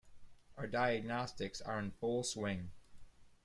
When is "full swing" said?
1.91-2.71